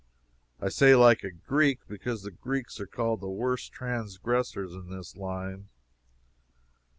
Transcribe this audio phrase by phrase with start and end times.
[0.59, 5.15] I say like a Greek, because the Greeks are called the worst transgressors in this
[5.15, 5.67] line.